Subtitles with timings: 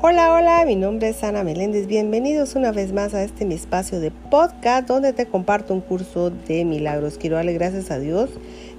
[0.00, 1.88] Hola, hola, mi nombre es Ana Meléndez.
[1.88, 6.30] Bienvenidos una vez más a este mi espacio de podcast donde te comparto un curso
[6.30, 7.18] de milagros.
[7.18, 8.30] Quiero darle gracias a Dios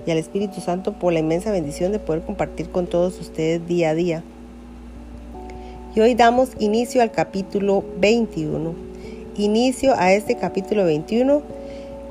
[0.05, 3.89] y al Espíritu Santo por la inmensa bendición de poder compartir con todos ustedes día
[3.89, 4.23] a día.
[5.93, 8.73] Y hoy damos inicio al capítulo 21.
[9.35, 11.41] Inicio a este capítulo 21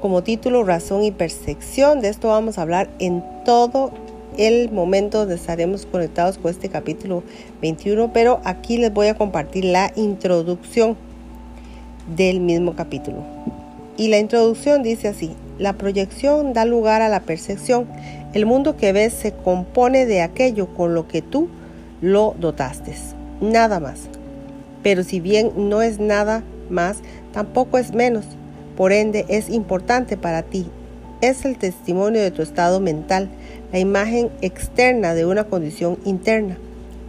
[0.02, 2.02] como título Razón y Percepción.
[2.02, 3.91] De esto vamos a hablar en todo
[4.39, 7.23] el momento donde estaremos conectados con este capítulo
[7.60, 10.96] 21, pero aquí les voy a compartir la introducción
[12.16, 13.19] del mismo capítulo.
[13.98, 17.88] Y la introducción dice así, la proyección da lugar a la percepción.
[18.32, 21.48] El mundo que ves se compone de aquello con lo que tú
[22.01, 22.95] lo dotaste,
[23.41, 24.02] nada más.
[24.84, 26.98] Pero si bien no es nada más,
[27.32, 28.24] tampoco es menos.
[28.77, 30.66] Por ende, es importante para ti.
[31.21, 33.29] Es el testimonio de tu estado mental,
[33.73, 36.57] la imagen externa de una condición interna.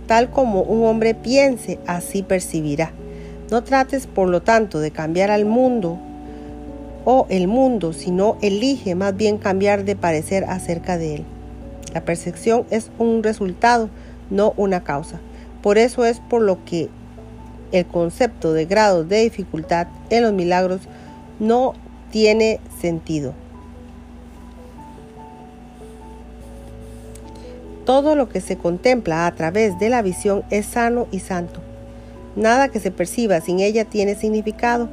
[0.07, 2.91] Tal como un hombre piense, así percibirá.
[3.51, 5.99] No trates, por lo tanto, de cambiar al mundo
[7.05, 11.25] o el mundo, sino elige más bien cambiar de parecer acerca de él.
[11.93, 13.91] La percepción es un resultado,
[14.31, 15.19] no una causa.
[15.61, 16.89] Por eso es por lo que
[17.71, 20.81] el concepto de grados de dificultad en los milagros
[21.39, 21.73] no
[22.09, 23.35] tiene sentido.
[27.89, 31.59] Todo lo que se contempla a través de la visión es sano y santo.
[32.35, 34.89] Nada que se perciba sin ella tiene significado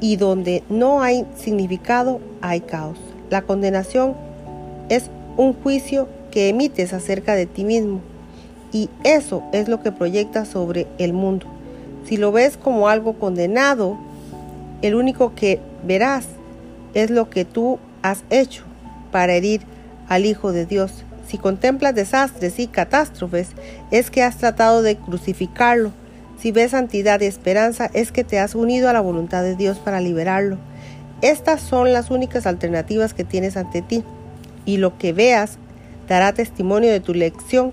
[0.00, 2.96] y donde no hay significado hay caos.
[3.28, 4.14] La condenación
[4.88, 8.02] es un juicio que emites acerca de ti mismo
[8.70, 11.46] y eso es lo que proyectas sobre el mundo.
[12.04, 13.98] Si lo ves como algo condenado,
[14.80, 16.26] el único que verás
[16.94, 18.62] es lo que tú has hecho
[19.10, 19.62] para herir
[20.08, 21.04] al Hijo de Dios.
[21.28, 23.48] Si contemplas desastres y catástrofes,
[23.90, 25.92] es que has tratado de crucificarlo.
[26.40, 29.78] Si ves santidad y esperanza, es que te has unido a la voluntad de Dios
[29.78, 30.56] para liberarlo.
[31.20, 34.04] Estas son las únicas alternativas que tienes ante ti,
[34.64, 35.58] y lo que veas
[36.08, 37.72] dará testimonio de tu lección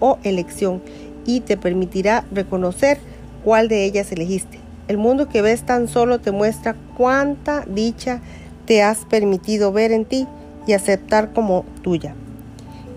[0.00, 0.82] o elección
[1.26, 2.98] y te permitirá reconocer
[3.44, 4.60] cuál de ellas elegiste.
[4.88, 8.20] El mundo que ves tan solo te muestra cuánta dicha
[8.64, 10.26] te has permitido ver en ti
[10.66, 12.14] y aceptar como tuya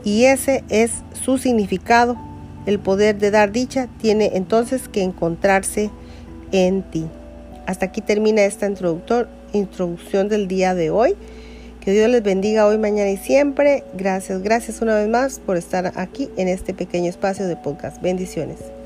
[0.03, 2.17] y ese es su significado.
[2.65, 5.89] El poder de dar dicha tiene entonces que encontrarse
[6.51, 7.07] en ti.
[7.65, 8.67] Hasta aquí termina esta
[9.53, 11.15] introducción del día de hoy.
[11.81, 13.83] Que Dios les bendiga hoy, mañana y siempre.
[13.93, 18.01] Gracias, gracias una vez más por estar aquí en este pequeño espacio de podcast.
[18.01, 18.76] Bendiciones.